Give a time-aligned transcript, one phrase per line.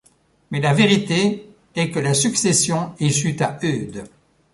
[0.49, 4.03] Mais la vérité est que la succession échut à Eudes.